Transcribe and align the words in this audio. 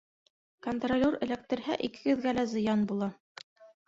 Контролер 0.67 1.17
эләктерһә, 1.27 1.77
икегеҙгә 1.87 2.33
лә 2.39 2.47
зыян 2.55 2.87
була. 2.93 3.11